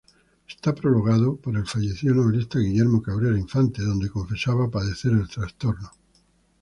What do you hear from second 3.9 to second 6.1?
confesaba padecer el trastorno.